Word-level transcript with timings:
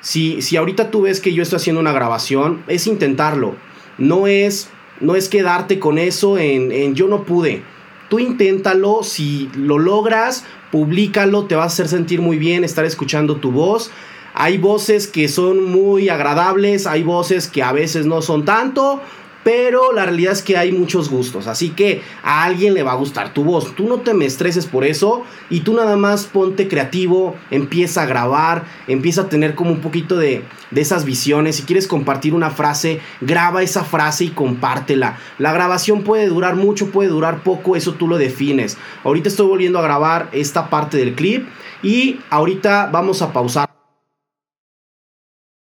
Si, 0.00 0.42
si 0.42 0.56
ahorita 0.56 0.90
tú 0.90 1.02
ves 1.02 1.20
que 1.20 1.34
yo 1.34 1.42
estoy 1.42 1.56
haciendo 1.56 1.80
una 1.80 1.92
grabación, 1.92 2.62
es 2.68 2.86
intentarlo. 2.86 3.54
No 3.98 4.26
es, 4.26 4.70
no 5.00 5.14
es 5.14 5.28
quedarte 5.28 5.78
con 5.78 5.98
eso 5.98 6.38
en, 6.38 6.72
en 6.72 6.94
yo 6.94 7.06
no 7.06 7.24
pude. 7.24 7.62
Tú 8.08 8.18
inténtalo, 8.18 9.02
si 9.02 9.48
lo 9.54 9.78
logras, 9.78 10.44
públicalo, 10.72 11.44
te 11.44 11.54
va 11.54 11.64
a 11.64 11.66
hacer 11.66 11.86
sentir 11.88 12.20
muy 12.20 12.38
bien 12.38 12.64
estar 12.64 12.84
escuchando 12.84 13.36
tu 13.36 13.52
voz. 13.52 13.90
Hay 14.34 14.58
voces 14.58 15.06
que 15.06 15.28
son 15.28 15.64
muy 15.64 16.08
agradables, 16.08 16.86
hay 16.86 17.02
voces 17.02 17.48
que 17.48 17.62
a 17.62 17.72
veces 17.72 18.06
no 18.06 18.22
son 18.22 18.44
tanto, 18.44 19.00
pero 19.42 19.92
la 19.92 20.04
realidad 20.04 20.32
es 20.32 20.42
que 20.42 20.56
hay 20.56 20.72
muchos 20.72 21.08
gustos, 21.08 21.46
así 21.46 21.70
que 21.70 22.02
a 22.22 22.44
alguien 22.44 22.74
le 22.74 22.82
va 22.82 22.92
a 22.92 22.96
gustar 22.96 23.32
tu 23.32 23.44
voz. 23.44 23.74
Tú 23.74 23.88
no 23.88 24.00
te 24.00 24.12
me 24.12 24.26
estreses 24.26 24.66
por 24.66 24.84
eso 24.84 25.24
y 25.48 25.60
tú 25.60 25.74
nada 25.74 25.96
más 25.96 26.24
ponte 26.24 26.68
creativo, 26.68 27.34
empieza 27.50 28.02
a 28.02 28.06
grabar, 28.06 28.64
empieza 28.86 29.22
a 29.22 29.28
tener 29.28 29.54
como 29.54 29.70
un 29.70 29.80
poquito 29.80 30.16
de, 30.16 30.44
de 30.70 30.80
esas 30.80 31.04
visiones. 31.04 31.56
Si 31.56 31.62
quieres 31.62 31.86
compartir 31.86 32.34
una 32.34 32.50
frase, 32.50 33.00
graba 33.20 33.62
esa 33.62 33.84
frase 33.84 34.24
y 34.24 34.30
compártela. 34.30 35.18
La 35.38 35.52
grabación 35.52 36.02
puede 36.02 36.26
durar 36.26 36.56
mucho, 36.56 36.90
puede 36.90 37.08
durar 37.08 37.42
poco, 37.42 37.76
eso 37.76 37.94
tú 37.94 38.08
lo 38.08 38.18
defines. 38.18 38.76
Ahorita 39.04 39.28
estoy 39.28 39.46
volviendo 39.46 39.78
a 39.78 39.82
grabar 39.82 40.28
esta 40.32 40.68
parte 40.68 40.98
del 40.98 41.14
clip 41.14 41.48
y 41.82 42.20
ahorita 42.28 42.90
vamos 42.92 43.22
a 43.22 43.32
pausar. 43.32 43.79